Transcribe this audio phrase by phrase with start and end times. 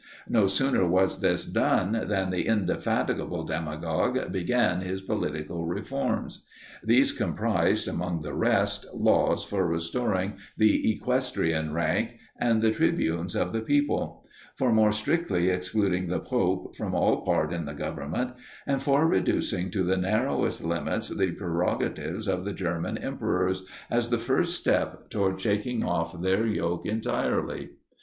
[0.27, 6.43] No sooner was this done, than the indefatigable demagogue began his political reforms.
[6.83, 13.51] These comprised, among the rest, laws for restoring the equestrian rank, and the tribunes of
[13.51, 14.25] the people;
[14.55, 18.31] for more strictly excluding the pope from all part in the government;
[18.65, 24.17] and for reducing to the narrowest limits the prerogatives of the German emperors, as the
[24.17, 27.69] first step towards shaking off their yoke entirely.